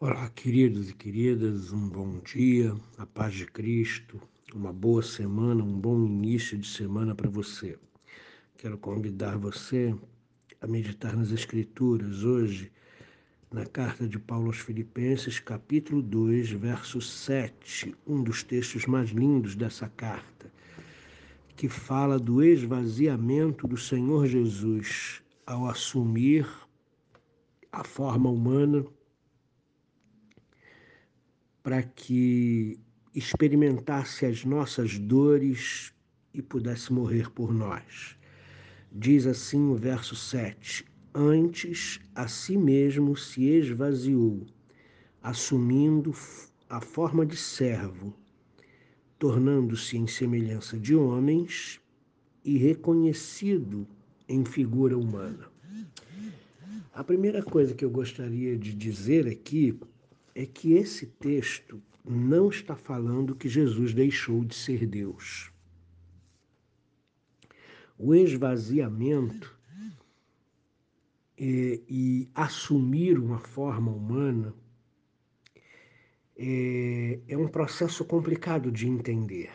Olá, 0.00 0.28
queridos 0.28 0.90
e 0.90 0.92
queridas, 0.92 1.72
um 1.72 1.88
bom 1.88 2.18
dia, 2.18 2.74
a 2.98 3.06
paz 3.06 3.32
de 3.32 3.46
Cristo, 3.46 4.20
uma 4.52 4.72
boa 4.72 5.00
semana, 5.00 5.62
um 5.62 5.80
bom 5.80 6.04
início 6.04 6.58
de 6.58 6.66
semana 6.66 7.14
para 7.14 7.30
você. 7.30 7.78
Quero 8.58 8.76
convidar 8.76 9.38
você 9.38 9.94
a 10.60 10.66
meditar 10.66 11.16
nas 11.16 11.30
Escrituras 11.30 12.24
hoje, 12.24 12.72
na 13.52 13.64
carta 13.64 14.06
de 14.06 14.18
Paulo 14.18 14.48
aos 14.48 14.58
Filipenses, 14.58 15.38
capítulo 15.38 16.02
2, 16.02 16.50
verso 16.50 17.00
7, 17.00 17.94
um 18.04 18.20
dos 18.20 18.42
textos 18.42 18.86
mais 18.86 19.10
lindos 19.10 19.54
dessa 19.54 19.88
carta, 19.88 20.52
que 21.54 21.68
fala 21.68 22.18
do 22.18 22.42
esvaziamento 22.42 23.68
do 23.68 23.76
Senhor 23.76 24.26
Jesus 24.26 25.22
ao 25.46 25.68
assumir 25.68 26.48
a 27.70 27.84
forma 27.84 28.28
humana 28.28 28.84
para 31.64 31.82
que 31.82 32.78
experimentasse 33.14 34.26
as 34.26 34.44
nossas 34.44 34.98
dores 34.98 35.94
e 36.34 36.42
pudesse 36.42 36.92
morrer 36.92 37.30
por 37.30 37.54
nós. 37.54 38.18
Diz 38.92 39.26
assim 39.26 39.70
o 39.70 39.74
verso 39.74 40.14
7: 40.14 40.84
Antes 41.14 42.00
a 42.14 42.28
si 42.28 42.58
mesmo 42.58 43.16
se 43.16 43.44
esvaziou, 43.44 44.46
assumindo 45.22 46.14
a 46.68 46.82
forma 46.82 47.24
de 47.24 47.36
servo, 47.36 48.14
tornando-se 49.18 49.96
em 49.96 50.06
semelhança 50.06 50.78
de 50.78 50.94
homens 50.94 51.80
e 52.44 52.58
reconhecido 52.58 53.88
em 54.28 54.44
figura 54.44 54.98
humana. 54.98 55.48
A 56.92 57.02
primeira 57.02 57.42
coisa 57.42 57.74
que 57.74 57.86
eu 57.86 57.90
gostaria 57.90 58.54
de 58.54 58.74
dizer 58.74 59.26
aqui 59.26 59.78
é 60.34 60.44
que 60.44 60.72
esse 60.72 61.06
texto 61.06 61.82
não 62.04 62.50
está 62.50 62.76
falando 62.76 63.34
que 63.34 63.48
Jesus 63.48 63.94
deixou 63.94 64.44
de 64.44 64.54
ser 64.54 64.86
Deus. 64.86 65.50
O 67.96 68.14
esvaziamento 68.14 69.56
é, 71.38 71.80
e 71.88 72.28
assumir 72.34 73.18
uma 73.18 73.38
forma 73.38 73.90
humana 73.90 74.54
é, 76.36 77.20
é 77.28 77.36
um 77.36 77.48
processo 77.48 78.04
complicado 78.04 78.70
de 78.70 78.88
entender, 78.88 79.50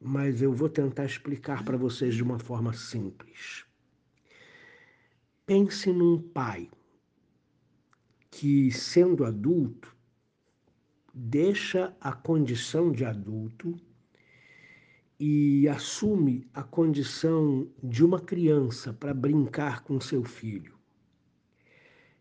mas 0.00 0.40
eu 0.40 0.52
vou 0.52 0.68
tentar 0.68 1.04
explicar 1.04 1.64
para 1.64 1.76
vocês 1.76 2.14
de 2.14 2.22
uma 2.22 2.38
forma 2.38 2.72
simples. 2.72 3.64
Pense 5.46 5.92
num 5.92 6.18
pai 6.18 6.70
que, 8.30 8.72
sendo 8.72 9.24
adulto, 9.24 9.93
deixa 11.14 11.94
a 12.00 12.12
condição 12.12 12.90
de 12.90 13.04
adulto 13.04 13.78
e 15.18 15.68
assume 15.68 16.44
a 16.52 16.64
condição 16.64 17.68
de 17.80 18.04
uma 18.04 18.18
criança 18.18 18.92
para 18.92 19.14
brincar 19.14 19.84
com 19.84 20.00
seu 20.00 20.24
filho. 20.24 20.74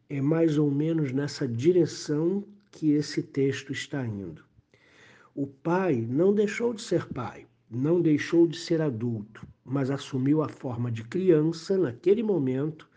É 0.08 0.22
mais 0.22 0.60
ou 0.60 0.70
menos 0.70 1.12
nessa 1.12 1.48
direção 1.48 2.46
que 2.70 2.92
esse 2.92 3.24
texto 3.24 3.74
está 3.74 4.06
indo. 4.06 4.46
O 5.34 5.48
pai 5.48 5.96
não 6.08 6.32
deixou 6.32 6.72
de 6.72 6.84
ser 6.84 7.08
pai, 7.08 7.48
não 7.68 8.00
deixou 8.00 8.46
de 8.46 8.60
ser 8.60 8.80
adulto, 8.80 9.48
mas 9.66 9.90
assumiu 9.90 10.44
a 10.44 10.50
forma 10.50 10.92
de 10.92 11.04
criança 11.04 11.76
naquele 11.80 12.22
momento 12.22 12.88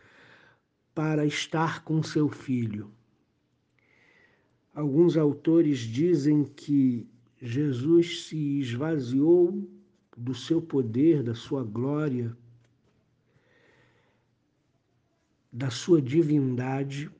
para 0.94 1.24
estar 1.24 1.82
com 1.84 2.02
seu 2.02 2.28
filho, 2.28 2.90
Alguns 4.76 5.16
autores 5.16 5.78
dizem 5.78 6.44
que 6.44 7.08
Jesus 7.40 8.26
se 8.26 8.60
esvaziou 8.60 9.66
do 10.14 10.34
seu 10.34 10.60
poder, 10.60 11.22
da 11.22 11.34
sua 11.34 11.64
glória, 11.64 12.36
da 15.50 15.70
sua 15.70 16.02
divindade, 16.02 17.10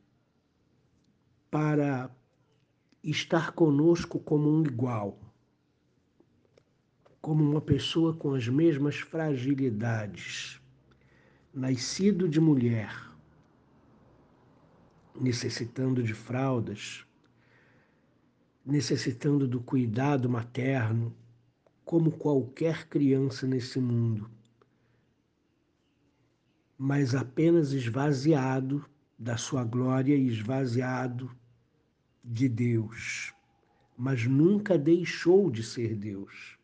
para 1.50 2.15
estar 3.03 3.53
conosco 3.53 4.21
como 4.21 4.50
um 4.50 4.62
igual, 4.62 5.19
como 7.22 7.43
uma 7.43 7.62
pessoa 7.62 8.15
com 8.15 8.34
as 8.34 8.47
mesmas 8.47 8.97
fragilidades, 8.97 10.61
nascido 11.55 12.28
de 12.28 12.39
mulher, 12.39 12.95
necessitando 15.19 16.03
de 16.03 16.12
fraldas, 16.12 17.06
necessitando 18.66 19.47
do 19.47 19.60
cuidado 19.60 20.28
materno, 20.28 21.15
como 21.84 22.10
qualquer 22.10 22.88
criança 22.88 23.47
nesse 23.47 23.78
mundo, 23.78 24.28
mas 26.77 27.15
apenas 27.15 27.72
esvaziado 27.72 28.84
da 29.16 29.37
sua 29.37 29.62
glória 29.62 30.16
e 30.16 30.27
esvaziado 30.27 31.31
de 32.25 32.49
Deus, 32.49 33.32
mas 33.97 34.27
nunca 34.27 34.77
deixou 34.77 35.48
de 35.48 35.62
ser 35.62 35.94
Deus. 35.94 36.59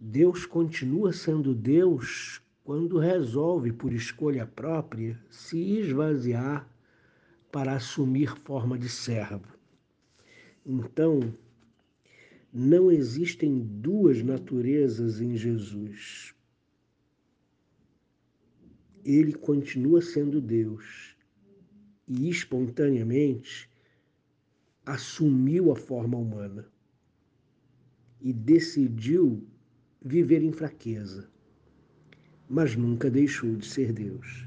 Deus 0.00 0.46
continua 0.46 1.12
sendo 1.12 1.54
Deus 1.54 2.40
quando 2.64 2.98
resolve, 2.98 3.72
por 3.72 3.92
escolha 3.92 4.46
própria, 4.46 5.20
se 5.30 5.78
esvaziar 5.78 6.66
para 7.52 7.74
assumir 7.74 8.34
forma 8.44 8.78
de 8.78 8.88
servo. 8.88 9.57
Então, 10.70 11.34
não 12.52 12.92
existem 12.92 13.58
duas 13.58 14.22
naturezas 14.22 15.18
em 15.18 15.34
Jesus. 15.34 16.34
Ele 19.02 19.32
continua 19.32 20.02
sendo 20.02 20.42
Deus 20.42 21.16
e 22.06 22.28
espontaneamente 22.28 23.70
assumiu 24.84 25.72
a 25.72 25.76
forma 25.76 26.18
humana 26.18 26.70
e 28.20 28.30
decidiu 28.30 29.42
viver 30.04 30.42
em 30.42 30.52
fraqueza, 30.52 31.30
mas 32.46 32.76
nunca 32.76 33.10
deixou 33.10 33.56
de 33.56 33.66
ser 33.66 33.90
Deus. 33.90 34.46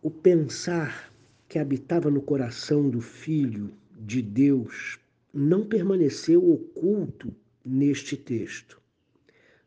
O 0.00 0.10
pensar 0.10 1.12
que 1.46 1.58
habitava 1.58 2.10
no 2.10 2.22
coração 2.22 2.88
do 2.88 3.02
filho 3.02 3.78
de 4.02 4.22
Deus 4.22 4.98
não 5.32 5.66
permaneceu 5.66 6.50
oculto 6.50 7.34
neste 7.62 8.16
texto, 8.16 8.80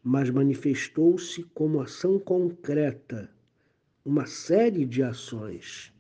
mas 0.04 0.30
manifestou-se 0.32 1.44
como 1.54 1.80
ação 1.80 2.20
concreta, 2.20 3.30
uma 4.04 4.26
série 4.26 4.86
de 4.86 5.04
ações 5.04 5.94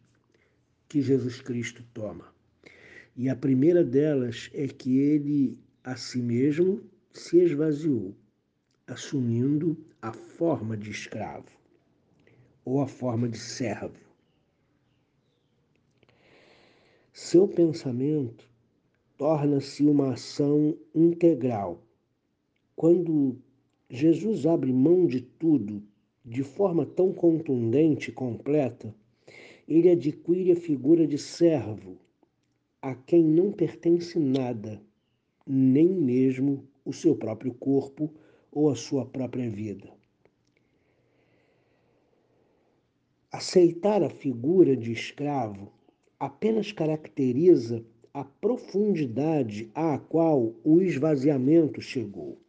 que 0.89 0.99
Jesus 0.99 1.41
Cristo 1.41 1.85
toma. 1.93 2.33
E 3.15 3.29
a 3.29 3.35
primeira 3.35 3.83
delas 3.83 4.49
é 4.51 4.67
que 4.67 4.97
ele 4.97 5.55
a 5.83 5.95
si 5.95 6.19
mesmo 6.19 6.81
se 7.13 7.37
esvaziou, 7.37 8.15
assumindo 8.87 9.77
a 10.01 10.11
forma 10.11 10.75
de 10.75 10.89
escravo 10.89 11.51
ou 12.65 12.81
a 12.81 12.87
forma 12.87 13.29
de 13.29 13.37
servo. 13.37 14.02
Seu 17.15 17.47
pensamento 17.47 18.49
torna-se 19.15 19.85
uma 19.85 20.13
ação 20.13 20.75
integral. 20.95 21.79
Quando 22.75 23.37
Jesus 23.87 24.47
abre 24.47 24.73
mão 24.73 25.05
de 25.05 25.21
tudo 25.21 25.83
de 26.25 26.41
forma 26.41 26.87
tão 26.87 27.13
contundente 27.13 28.09
e 28.09 28.13
completa, 28.13 28.95
ele 29.67 29.91
adquire 29.91 30.53
a 30.53 30.55
figura 30.55 31.05
de 31.05 31.19
servo, 31.19 31.99
a 32.81 32.95
quem 32.95 33.23
não 33.23 33.51
pertence 33.51 34.17
nada, 34.17 34.81
nem 35.45 35.87
mesmo 35.87 36.67
o 36.83 36.91
seu 36.91 37.15
próprio 37.15 37.53
corpo 37.53 38.11
ou 38.51 38.71
a 38.71 38.75
sua 38.75 39.05
própria 39.05 39.47
vida. 39.51 39.87
Aceitar 43.31 44.01
a 44.01 44.09
figura 44.09 44.75
de 44.75 44.91
escravo 44.91 45.71
apenas 46.23 46.71
caracteriza 46.71 47.83
a 48.13 48.23
profundidade 48.23 49.69
à 49.75 49.97
qual 49.97 50.55
o 50.63 50.79
esvaziamento 50.81 51.81
chegou. 51.81 52.39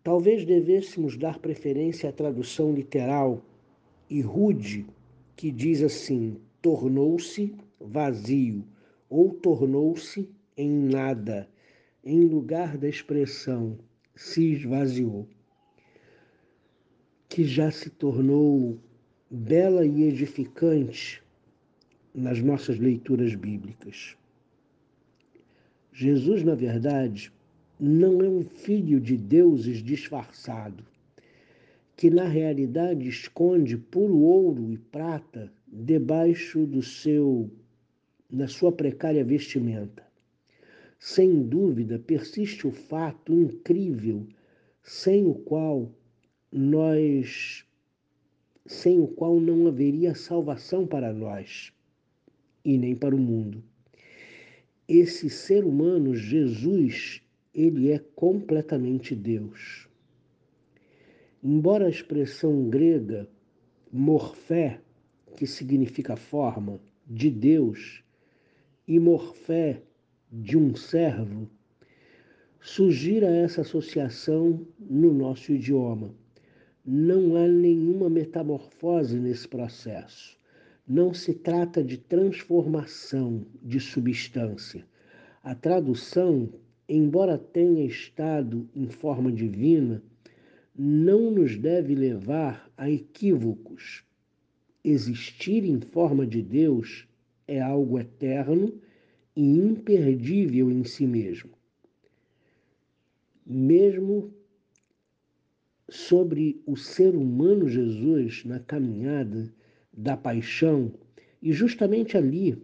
Talvez 0.00 0.44
devêssemos 0.44 1.16
dar 1.16 1.40
preferência 1.40 2.08
à 2.08 2.12
tradução 2.12 2.72
literal 2.72 3.44
e 4.08 4.20
rude, 4.20 4.86
que 5.34 5.50
diz 5.50 5.82
assim: 5.82 6.36
tornou-se 6.62 7.52
vazio 7.80 8.64
ou 9.10 9.34
tornou-se 9.34 10.30
em 10.56 10.70
nada, 10.70 11.48
em 12.04 12.20
lugar 12.26 12.78
da 12.78 12.88
expressão 12.88 13.76
se 14.14 14.52
esvaziou, 14.52 15.26
que 17.28 17.42
já 17.42 17.72
se 17.72 17.90
tornou 17.90 18.78
bela 19.28 19.84
e 19.84 20.04
edificante 20.04 21.25
nas 22.16 22.40
nossas 22.40 22.78
leituras 22.78 23.34
bíblicas. 23.34 24.16
Jesus, 25.92 26.42
na 26.42 26.54
verdade, 26.54 27.30
não 27.78 28.22
é 28.22 28.28
um 28.28 28.42
filho 28.42 28.98
de 28.98 29.18
deuses 29.18 29.82
disfarçado, 29.82 30.82
que 31.94 32.08
na 32.08 32.24
realidade 32.24 33.06
esconde 33.06 33.76
puro 33.76 34.18
ouro 34.20 34.72
e 34.72 34.78
prata 34.78 35.52
debaixo 35.66 36.64
do 36.64 36.82
seu 36.82 37.50
na 38.30 38.48
sua 38.48 38.72
precária 38.72 39.22
vestimenta. 39.22 40.02
Sem 40.98 41.42
dúvida, 41.42 41.98
persiste 41.98 42.66
o 42.66 42.72
fato 42.72 43.34
incrível 43.34 44.26
sem 44.82 45.26
o 45.26 45.34
qual 45.34 45.92
nós 46.50 47.64
sem 48.64 48.98
o 48.98 49.06
qual 49.06 49.38
não 49.38 49.66
haveria 49.68 50.14
salvação 50.14 50.86
para 50.86 51.12
nós 51.12 51.75
e 52.66 52.76
nem 52.76 52.96
para 52.96 53.14
o 53.14 53.18
mundo. 53.18 53.62
Esse 54.88 55.30
ser 55.30 55.64
humano, 55.64 56.16
Jesus, 56.16 57.22
ele 57.54 57.92
é 57.92 58.00
completamente 58.16 59.14
Deus. 59.14 59.88
Embora 61.40 61.86
a 61.86 61.88
expressão 61.88 62.68
grega 62.68 63.28
morfé, 63.92 64.80
que 65.36 65.46
significa 65.46 66.16
forma, 66.16 66.80
de 67.06 67.30
Deus, 67.30 68.02
e 68.88 68.98
morfé, 68.98 69.80
de 70.32 70.58
um 70.58 70.74
servo, 70.74 71.48
sugira 72.60 73.28
essa 73.28 73.60
associação 73.60 74.66
no 74.80 75.14
nosso 75.14 75.52
idioma. 75.52 76.12
Não 76.84 77.36
há 77.36 77.46
nenhuma 77.46 78.10
metamorfose 78.10 79.20
nesse 79.20 79.46
processo. 79.46 80.35
Não 80.86 81.12
se 81.12 81.34
trata 81.34 81.82
de 81.82 81.98
transformação 81.98 83.44
de 83.62 83.80
substância. 83.80 84.86
A 85.42 85.54
tradução, 85.54 86.48
embora 86.88 87.36
tenha 87.36 87.84
estado 87.84 88.68
em 88.74 88.88
forma 88.88 89.32
divina, 89.32 90.02
não 90.74 91.30
nos 91.30 91.56
deve 91.56 91.94
levar 91.94 92.70
a 92.76 92.90
equívocos. 92.90 94.04
Existir 94.84 95.64
em 95.64 95.80
forma 95.80 96.26
de 96.26 96.42
Deus 96.42 97.08
é 97.48 97.60
algo 97.60 97.98
eterno 97.98 98.72
e 99.34 99.42
imperdível 99.42 100.70
em 100.70 100.84
si 100.84 101.06
mesmo 101.06 101.56
mesmo 103.46 104.34
sobre 105.88 106.60
o 106.66 106.76
ser 106.76 107.14
humano 107.14 107.68
Jesus 107.68 108.44
na 108.44 108.58
caminhada 108.58 109.54
da 109.96 110.16
paixão, 110.16 110.92
e 111.40 111.52
justamente 111.52 112.16
ali 112.16 112.62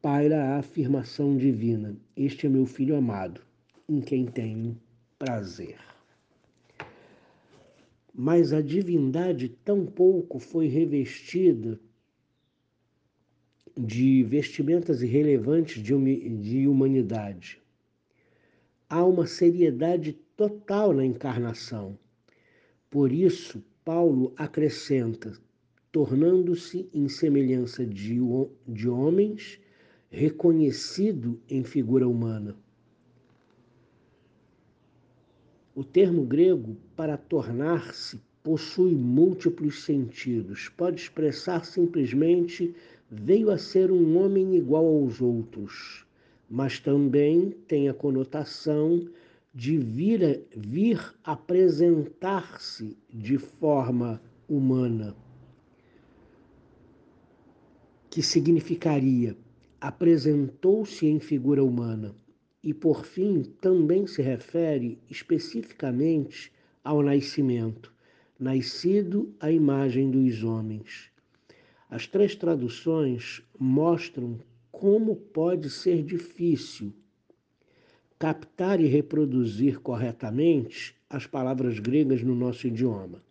paira 0.00 0.42
a 0.42 0.58
afirmação 0.58 1.36
divina: 1.36 1.96
Este 2.16 2.46
é 2.46 2.48
meu 2.48 2.64
filho 2.64 2.96
amado, 2.96 3.42
em 3.88 4.00
quem 4.00 4.24
tenho 4.26 4.80
prazer. 5.18 5.76
Mas 8.14 8.52
a 8.52 8.62
divindade 8.62 9.50
tampouco 9.50 10.38
foi 10.38 10.68
revestida 10.68 11.78
de 13.76 14.22
vestimentas 14.22 15.02
irrelevantes 15.02 15.82
de 15.82 16.66
humanidade 16.66 17.60
há 18.88 19.04
uma 19.04 19.26
seriedade 19.26 20.12
total 20.36 20.92
na 20.92 21.04
encarnação. 21.04 21.98
Por 22.88 23.12
isso, 23.12 23.62
Paulo 23.84 24.32
acrescenta, 24.36 25.32
tornando-se 25.96 26.90
em 26.92 27.08
semelhança 27.08 27.86
de, 27.86 28.18
de 28.68 28.86
homens, 28.86 29.58
reconhecido 30.10 31.40
em 31.48 31.64
figura 31.64 32.06
humana. 32.06 32.54
O 35.74 35.82
termo 35.82 36.22
grego 36.22 36.76
para 36.94 37.16
tornar-se 37.16 38.20
possui 38.42 38.94
múltiplos 38.94 39.84
sentidos. 39.84 40.68
Pode 40.68 41.00
expressar 41.00 41.64
simplesmente 41.64 42.74
veio 43.10 43.48
a 43.50 43.56
ser 43.56 43.90
um 43.90 44.18
homem 44.18 44.54
igual 44.54 44.84
aos 44.84 45.22
outros 45.22 46.04
mas 46.48 46.78
também 46.78 47.50
tem 47.66 47.88
a 47.88 47.94
conotação 47.94 49.08
de 49.52 49.78
vir, 49.78 50.44
vir 50.54 51.00
apresentar-se 51.24 52.96
de 53.12 53.38
forma 53.38 54.20
humana, 54.48 55.16
que 58.16 58.22
significaria 58.22 59.36
apresentou-se 59.78 61.04
em 61.04 61.20
figura 61.20 61.62
humana, 61.62 62.14
e 62.62 62.72
por 62.72 63.04
fim 63.04 63.42
também 63.60 64.06
se 64.06 64.22
refere 64.22 64.98
especificamente 65.10 66.50
ao 66.82 67.02
nascimento, 67.02 67.92
nascido 68.40 69.34
à 69.38 69.52
imagem 69.52 70.10
dos 70.10 70.42
homens. 70.42 71.10
As 71.90 72.06
três 72.06 72.34
traduções 72.34 73.42
mostram 73.58 74.38
como 74.72 75.14
pode 75.14 75.68
ser 75.68 76.02
difícil 76.02 76.94
captar 78.18 78.80
e 78.80 78.86
reproduzir 78.86 79.78
corretamente 79.80 80.96
as 81.10 81.26
palavras 81.26 81.78
gregas 81.78 82.22
no 82.22 82.34
nosso 82.34 82.66
idioma. 82.66 83.22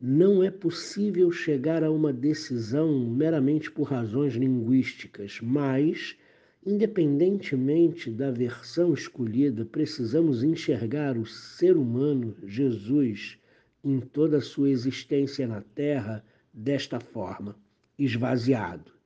Não 0.00 0.42
é 0.42 0.50
possível 0.50 1.30
chegar 1.30 1.82
a 1.82 1.90
uma 1.90 2.12
decisão 2.12 3.08
meramente 3.08 3.70
por 3.70 3.84
razões 3.84 4.34
linguísticas, 4.34 5.38
mas, 5.42 6.16
independentemente 6.64 8.10
da 8.10 8.30
versão 8.30 8.92
escolhida, 8.92 9.64
precisamos 9.64 10.42
enxergar 10.42 11.16
o 11.16 11.24
ser 11.24 11.76
humano, 11.76 12.36
Jesus, 12.46 13.38
em 13.82 14.00
toda 14.00 14.38
a 14.38 14.42
sua 14.42 14.68
existência 14.68 15.46
na 15.46 15.62
Terra, 15.62 16.24
desta 16.52 17.00
forma: 17.00 17.56
esvaziado 17.98 18.96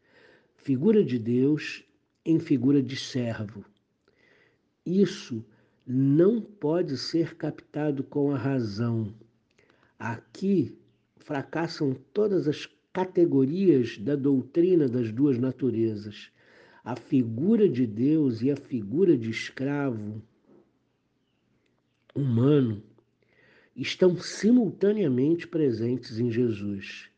figura 0.62 1.02
de 1.02 1.18
Deus 1.18 1.82
em 2.24 2.38
figura 2.38 2.82
de 2.82 2.94
servo. 2.94 3.64
Isso 4.84 5.44
não 5.86 6.40
pode 6.40 6.98
ser 6.98 7.34
captado 7.34 8.04
com 8.04 8.30
a 8.32 8.38
razão. 8.38 9.12
Aqui 10.00 10.76
fracassam 11.18 11.94
todas 12.12 12.48
as 12.48 12.66
categorias 12.92 13.98
da 13.98 14.16
doutrina 14.16 14.88
das 14.88 15.12
duas 15.12 15.38
naturezas. 15.38 16.32
A 16.82 16.96
figura 16.96 17.68
de 17.68 17.86
Deus 17.86 18.42
e 18.42 18.50
a 18.50 18.56
figura 18.56 19.16
de 19.16 19.30
escravo 19.30 20.20
humano 22.14 22.82
estão 23.76 24.16
simultaneamente 24.16 25.46
presentes 25.46 26.18
em 26.18 26.30
Jesus 26.32 27.10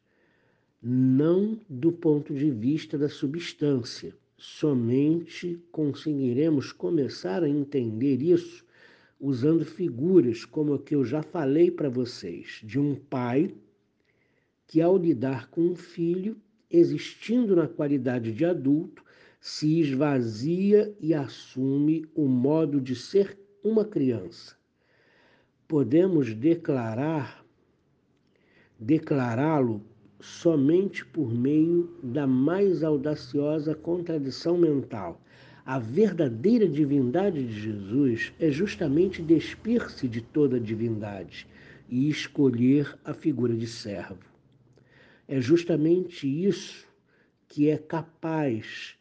não 0.83 1.61
do 1.69 1.93
ponto 1.93 2.35
de 2.35 2.51
vista 2.51 2.99
da 2.99 3.09
substância. 3.09 4.13
Somente 4.37 5.63
conseguiremos 5.71 6.73
começar 6.73 7.45
a 7.45 7.49
entender 7.49 8.21
isso 8.21 8.65
usando 9.23 9.65
figuras 9.65 10.45
como 10.45 10.75
a 10.75 10.79
que 10.81 10.97
eu 10.97 11.05
já 11.05 11.23
falei 11.23 11.71
para 11.71 11.89
vocês, 11.89 12.61
de 12.65 12.81
um 12.81 12.97
pai 12.97 13.55
que, 14.67 14.81
ao 14.81 14.99
lidar 14.99 15.49
com 15.49 15.61
um 15.61 15.77
filho, 15.77 16.37
existindo 16.69 17.55
na 17.55 17.69
qualidade 17.69 18.33
de 18.33 18.45
adulto, 18.45 19.05
se 19.39 19.79
esvazia 19.79 20.93
e 21.01 21.15
assume 21.15 22.05
o 22.17 22.27
modo 22.27 22.81
de 22.81 22.97
ser 22.97 23.39
uma 23.63 23.85
criança. 23.85 24.57
Podemos 25.69 26.35
declarar 26.35 27.45
declará-lo 28.77 29.81
somente 30.19 31.07
por 31.07 31.33
meio 31.33 31.97
da 32.03 32.27
mais 32.27 32.83
audaciosa 32.83 33.73
contradição 33.73 34.59
mental. 34.59 35.21
A 35.65 35.79
verdadeira 35.79 36.69
divindade 36.69 37.47
de 37.47 37.61
Jesus 37.61 38.33
é 38.41 38.51
justamente 38.51 39.23
despir-se 39.23 40.09
de 40.09 40.21
toda 40.21 40.59
divindade 40.59 41.47
e 41.89 42.09
escolher 42.09 42.99
a 43.05 43.15
figura 43.15 43.55
de 43.55 43.69
servo. 43.69 44.25
É 45.29 45.41
justamente 45.41 46.27
isso 46.27 46.85
que 47.47 47.69
é 47.69 47.79
capaz, 47.79 48.97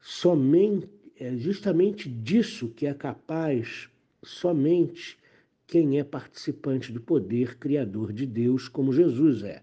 somente, 0.00 0.88
é 1.14 1.36
justamente 1.36 2.08
disso 2.08 2.68
que 2.70 2.84
é 2.84 2.92
capaz 2.92 3.88
somente 4.24 5.16
quem 5.64 6.00
é 6.00 6.02
participante 6.02 6.90
do 6.90 7.00
poder 7.00 7.56
criador 7.56 8.12
de 8.12 8.26
Deus, 8.26 8.66
como 8.66 8.92
Jesus 8.92 9.44
é. 9.44 9.62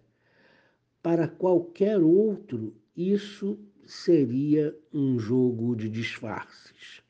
Para 1.01 1.27
qualquer 1.27 1.99
outro, 1.99 2.73
isso 2.95 3.59
seria 3.85 4.75
um 4.93 5.19
jogo 5.19 5.75
de 5.75 5.89
disfarces. 5.89 7.01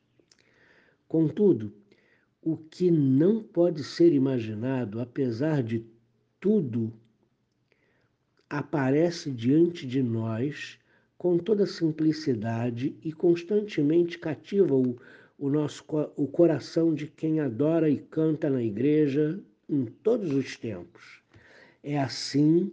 Contudo, 1.08 1.74
o 2.42 2.58
que 2.58 2.92
não 2.92 3.42
pode 3.42 3.84
ser 3.84 4.14
imaginado, 4.14 5.00
apesar 5.00 5.64
de 5.64 5.86
tudo, 6.40 6.94
aparece 8.50 9.32
diante 9.32 9.88
de 9.88 10.04
nós 10.04 10.78
com 11.18 11.38
toda 11.38 11.66
simplicidade 11.66 12.98
e 13.02 13.14
constantemente 13.14 14.20
cativa 14.20 14.76
o, 14.76 14.98
o 15.38 15.50
nosso 15.50 15.86
o 16.18 16.28
coração 16.28 16.94
de 16.94 17.08
quem 17.08 17.40
adora 17.40 17.90
e 17.90 17.98
canta 17.98 18.50
na 18.50 18.62
igreja 18.62 19.40
em 19.70 19.86
todos 19.86 20.34
os 20.34 20.58
tempos. 20.58 21.22
É 21.82 21.98
assim 21.98 22.72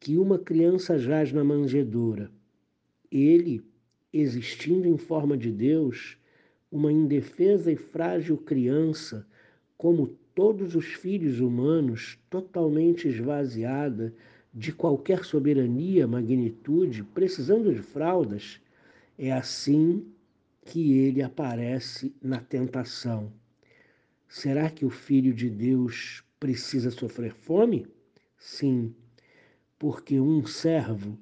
que 0.00 0.16
uma 0.16 0.38
criança 0.38 0.98
jaz 0.98 1.32
na 1.32 1.44
manjedoura. 1.44 2.30
Ele, 3.10 3.62
existindo 4.12 4.86
em 4.86 4.96
forma 4.96 5.36
de 5.36 5.50
Deus, 5.50 6.16
uma 6.70 6.92
indefesa 6.92 7.72
e 7.72 7.76
frágil 7.76 8.38
criança, 8.38 9.26
como 9.76 10.06
todos 10.34 10.74
os 10.74 10.86
filhos 10.86 11.40
humanos, 11.40 12.18
totalmente 12.30 13.08
esvaziada 13.08 14.14
de 14.54 14.72
qualquer 14.72 15.24
soberania, 15.24 16.06
magnitude, 16.06 17.02
precisando 17.02 17.74
de 17.74 17.82
fraldas, 17.82 18.60
é 19.18 19.32
assim 19.32 20.06
que 20.64 20.98
ele 20.98 21.22
aparece 21.22 22.14
na 22.22 22.40
tentação. 22.40 23.32
Será 24.28 24.70
que 24.70 24.84
o 24.84 24.90
Filho 24.90 25.34
de 25.34 25.50
Deus 25.50 26.22
precisa 26.38 26.90
sofrer 26.90 27.34
fome? 27.34 27.86
Sim, 28.38 28.94
porque 29.78 30.20
um 30.20 30.46
servo 30.46 31.18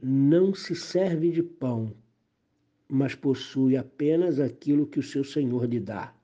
não 0.00 0.54
se 0.54 0.74
serve 0.74 1.30
de 1.30 1.42
pão, 1.42 1.92
mas 2.88 3.14
possui 3.14 3.76
apenas 3.76 4.38
aquilo 4.38 4.86
que 4.86 4.98
o 4.98 5.02
seu 5.02 5.24
senhor 5.24 5.64
lhe 5.64 5.80
dá. 5.80 6.14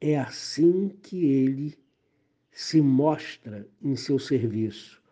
É 0.00 0.18
assim 0.18 0.88
que 0.88 1.24
ele 1.24 1.74
se 2.50 2.80
mostra 2.80 3.68
em 3.82 3.96
seu 3.96 4.18
serviço. 4.18 5.02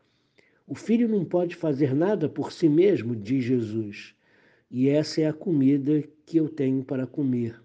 O 0.67 0.75
filho 0.75 1.09
não 1.09 1.25
pode 1.25 1.55
fazer 1.55 1.95
nada 1.95 2.29
por 2.29 2.53
si 2.53 2.69
mesmo, 2.69 3.15
diz 3.15 3.45
Jesus, 3.45 4.15
e 4.71 4.89
essa 4.89 5.21
é 5.21 5.29
a 5.29 5.33
comida 5.33 6.03
que 6.27 6.39
eu 6.39 6.49
tenho 6.49 6.83
para 6.83 7.07
comer, 7.07 7.63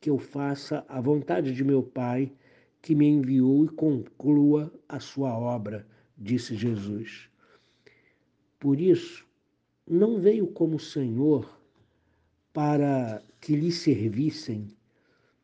que 0.00 0.08
eu 0.08 0.18
faça 0.18 0.84
a 0.88 1.00
vontade 1.00 1.52
de 1.52 1.64
meu 1.64 1.82
Pai 1.82 2.32
que 2.80 2.94
me 2.94 3.06
enviou 3.06 3.64
e 3.64 3.68
conclua 3.68 4.72
a 4.88 5.00
sua 5.00 5.36
obra, 5.36 5.86
disse 6.16 6.54
Jesus. 6.54 7.28
Por 8.58 8.80
isso, 8.80 9.24
não 9.86 10.20
veio 10.20 10.48
como 10.48 10.80
Senhor 10.80 11.58
para 12.52 13.22
que 13.40 13.54
lhe 13.54 13.70
servissem, 13.70 14.66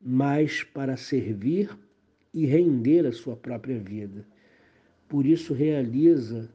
mas 0.00 0.64
para 0.64 0.96
servir 0.96 1.70
e 2.32 2.44
render 2.44 3.06
a 3.06 3.12
sua 3.12 3.36
própria 3.36 3.78
vida. 3.78 4.26
Por 5.08 5.24
isso 5.24 5.54
realiza 5.54 6.50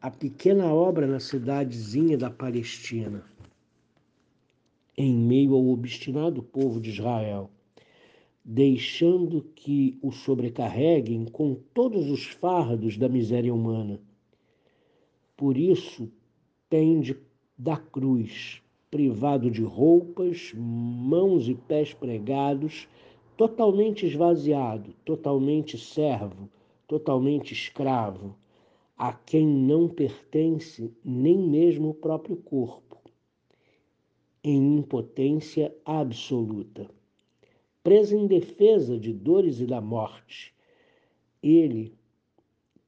a 0.00 0.10
pequena 0.10 0.72
obra 0.72 1.06
na 1.06 1.20
cidadezinha 1.20 2.16
da 2.16 2.30
Palestina, 2.30 3.22
em 4.96 5.14
meio 5.14 5.54
ao 5.54 5.68
obstinado 5.68 6.42
povo 6.42 6.80
de 6.80 6.90
Israel, 6.90 7.50
deixando 8.42 9.42
que 9.54 9.98
o 10.00 10.10
sobrecarreguem 10.10 11.26
com 11.26 11.54
todos 11.74 12.10
os 12.10 12.24
fardos 12.24 12.96
da 12.96 13.08
miséria 13.08 13.52
humana. 13.52 14.00
Por 15.36 15.56
isso, 15.56 16.10
tende 16.68 17.16
da 17.58 17.76
cruz 17.76 18.62
privado 18.94 19.50
de 19.50 19.62
roupas, 19.62 20.52
mãos 20.54 21.48
e 21.48 21.54
pés 21.54 21.92
pregados, 21.92 22.88
totalmente 23.36 24.06
esvaziado, 24.06 24.94
totalmente 25.04 25.76
servo, 25.76 26.48
totalmente 26.86 27.52
escravo, 27.52 28.36
a 28.96 29.12
quem 29.12 29.44
não 29.44 29.88
pertence 29.88 30.94
nem 31.04 31.36
mesmo 31.36 31.88
o 31.88 31.94
próprio 31.94 32.36
corpo, 32.36 32.96
em 34.44 34.76
impotência 34.76 35.74
absoluta. 35.84 36.88
Preso 37.82 38.16
em 38.16 38.28
defesa 38.28 38.96
de 38.96 39.12
dores 39.12 39.58
e 39.58 39.66
da 39.66 39.80
morte, 39.80 40.54
ele, 41.42 41.92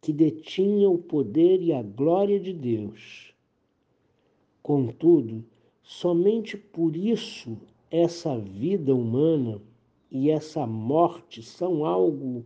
que 0.07 0.13
detinha 0.13 0.89
o 0.89 0.97
poder 0.97 1.61
e 1.61 1.73
a 1.73 1.83
glória 1.83 2.39
de 2.39 2.53
Deus, 2.53 3.35
contudo, 4.63 5.45
Somente 5.89 6.57
por 6.57 6.97
isso 6.97 7.57
essa 7.93 8.37
vida 8.37 8.93
humana 8.93 9.63
e 10.11 10.31
essa 10.31 10.67
morte 10.67 11.45
são 11.45 11.85
algo 11.85 12.45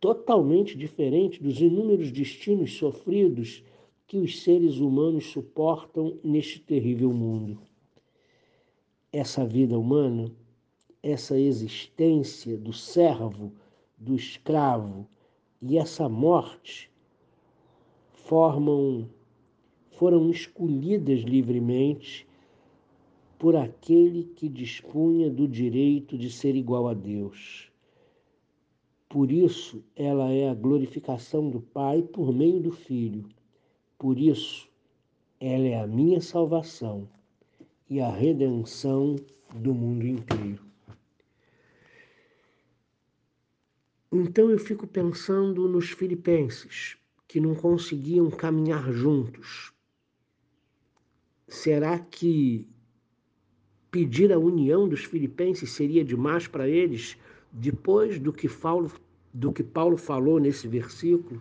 totalmente 0.00 0.74
diferente 0.74 1.42
dos 1.42 1.60
inúmeros 1.60 2.10
destinos 2.10 2.72
sofridos 2.72 3.62
que 4.06 4.16
os 4.16 4.40
seres 4.40 4.78
humanos 4.78 5.26
suportam 5.26 6.18
neste 6.24 6.58
terrível 6.58 7.12
mundo. 7.12 7.58
Essa 9.12 9.44
vida 9.44 9.78
humana, 9.78 10.32
essa 11.02 11.38
existência 11.38 12.56
do 12.56 12.72
servo, 12.72 13.52
do 13.98 14.14
escravo 14.14 15.06
e 15.60 15.78
essa 15.78 16.08
morte 16.08 16.90
formam 18.12 19.08
foram 19.92 20.28
escolhidas 20.30 21.20
livremente 21.20 22.26
por 23.38 23.56
aquele 23.56 24.24
que 24.24 24.48
dispunha 24.48 25.30
do 25.30 25.48
direito 25.48 26.18
de 26.18 26.30
ser 26.30 26.54
igual 26.54 26.88
a 26.88 26.94
Deus. 26.94 27.70
Por 29.08 29.30
isso, 29.32 29.82
ela 29.94 30.30
é 30.30 30.50
a 30.50 30.54
glorificação 30.54 31.48
do 31.48 31.60
Pai 31.60 32.02
por 32.02 32.32
meio 32.32 32.60
do 32.60 32.72
Filho. 32.72 33.26
Por 33.98 34.18
isso, 34.18 34.68
ela 35.40 35.66
é 35.66 35.80
a 35.80 35.86
minha 35.86 36.20
salvação 36.20 37.08
e 37.88 38.00
a 38.00 38.10
redenção 38.10 39.16
do 39.54 39.72
mundo 39.72 40.06
inteiro. 40.06 40.64
Então 44.12 44.50
eu 44.50 44.58
fico 44.58 44.86
pensando 44.86 45.68
nos 45.68 45.90
filipenses 45.90 46.96
que 47.26 47.40
não 47.40 47.54
conseguiam 47.54 48.30
caminhar 48.30 48.92
juntos. 48.92 49.72
Será 51.48 51.98
que 51.98 52.68
pedir 53.90 54.32
a 54.32 54.38
união 54.38 54.88
dos 54.88 55.04
filipenses 55.04 55.70
seria 55.70 56.04
demais 56.04 56.46
para 56.46 56.68
eles, 56.68 57.16
depois 57.50 58.18
do 58.18 58.32
que, 58.32 58.48
Paulo, 58.48 58.92
do 59.32 59.52
que 59.52 59.62
Paulo 59.62 59.96
falou 59.96 60.38
nesse 60.38 60.68
versículo, 60.68 61.40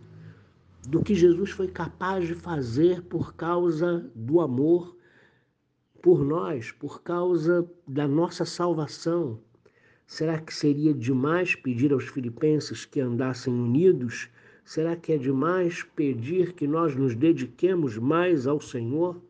do 0.87 1.03
que 1.03 1.15
Jesus 1.15 1.51
foi 1.51 1.67
capaz 1.67 2.27
de 2.27 2.35
fazer 2.35 3.01
por 3.03 3.35
causa 3.35 4.09
do 4.15 4.39
amor 4.39 4.95
por 6.01 6.23
nós, 6.23 6.71
por 6.71 7.01
causa 7.01 7.67
da 7.87 8.07
nossa 8.07 8.45
salvação. 8.45 9.39
Será 10.07 10.39
que 10.39 10.53
seria 10.53 10.93
demais 10.93 11.55
pedir 11.55 11.91
aos 11.91 12.07
filipenses 12.07 12.85
que 12.85 12.99
andassem 12.99 13.53
unidos? 13.53 14.29
Será 14.63 14.95
que 14.95 15.13
é 15.13 15.17
demais 15.17 15.83
pedir 15.83 16.53
que 16.53 16.67
nós 16.67 16.95
nos 16.95 17.15
dediquemos 17.15 17.97
mais 17.97 18.47
ao 18.47 18.59
Senhor? 18.59 19.21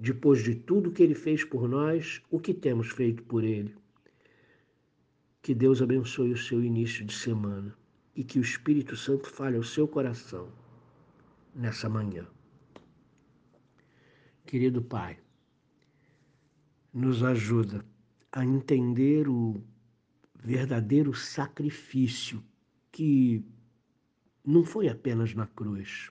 depois 0.00 0.42
de 0.42 0.54
tudo 0.54 0.90
que 0.90 1.02
ele 1.02 1.14
fez 1.14 1.44
por 1.44 1.68
nós, 1.68 2.22
o 2.30 2.40
que 2.40 2.54
temos 2.54 2.88
feito 2.88 3.22
por 3.24 3.44
ele. 3.44 3.76
Que 5.42 5.54
Deus 5.54 5.82
abençoe 5.82 6.32
o 6.32 6.38
seu 6.38 6.64
início 6.64 7.04
de 7.04 7.12
semana 7.12 7.76
e 8.16 8.24
que 8.24 8.38
o 8.38 8.42
Espírito 8.42 8.96
Santo 8.96 9.28
fale 9.28 9.58
ao 9.58 9.62
seu 9.62 9.86
coração 9.86 10.48
nessa 11.54 11.86
manhã. 11.86 12.26
Querido 14.46 14.80
Pai, 14.80 15.18
nos 16.92 17.22
ajuda 17.22 17.84
a 18.32 18.42
entender 18.42 19.28
o 19.28 19.62
verdadeiro 20.42 21.14
sacrifício 21.14 22.42
que 22.90 23.44
não 24.44 24.64
foi 24.64 24.88
apenas 24.88 25.34
na 25.34 25.46
cruz, 25.46 26.10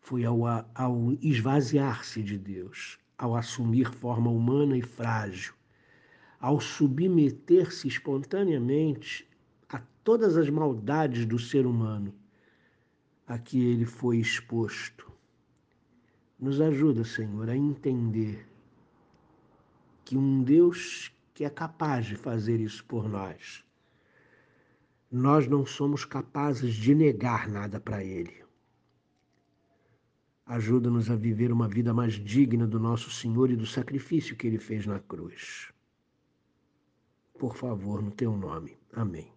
foi 0.00 0.24
ao, 0.24 0.40
ao 0.74 1.12
esvaziar-se 1.20 2.22
de 2.22 2.38
Deus, 2.38 2.98
ao 3.18 3.36
assumir 3.36 3.92
forma 3.92 4.30
humana 4.30 4.76
e 4.76 4.82
frágil, 4.82 5.54
ao 6.40 6.60
submeter-se 6.60 7.88
espontaneamente 7.88 9.28
a 9.68 9.80
todas 10.02 10.36
as 10.36 10.48
maldades 10.48 11.26
do 11.26 11.38
ser 11.38 11.66
humano 11.66 12.14
a 13.26 13.38
que 13.38 13.62
ele 13.62 13.84
foi 13.84 14.18
exposto. 14.18 15.10
Nos 16.38 16.60
ajuda, 16.60 17.02
Senhor, 17.04 17.48
a 17.48 17.56
entender 17.56 18.46
que 20.04 20.16
um 20.16 20.42
Deus 20.42 21.10
que 21.36 21.44
é 21.44 21.50
capaz 21.50 22.06
de 22.06 22.16
fazer 22.16 22.60
isso 22.60 22.82
por 22.86 23.06
nós, 23.06 23.62
nós 25.12 25.46
não 25.46 25.66
somos 25.66 26.02
capazes 26.02 26.74
de 26.74 26.94
negar 26.94 27.46
nada 27.46 27.78
para 27.78 28.02
Ele. 28.02 28.42
Ajuda-nos 30.46 31.10
a 31.10 31.14
viver 31.14 31.52
uma 31.52 31.68
vida 31.68 31.92
mais 31.92 32.14
digna 32.14 32.66
do 32.66 32.80
nosso 32.80 33.10
Senhor 33.10 33.50
e 33.50 33.56
do 33.56 33.66
sacrifício 33.66 34.34
que 34.34 34.46
ele 34.46 34.58
fez 34.58 34.86
na 34.86 34.98
cruz. 34.98 35.70
Por 37.38 37.54
favor, 37.54 38.00
no 38.00 38.12
teu 38.12 38.34
nome. 38.34 38.78
Amém. 38.94 39.35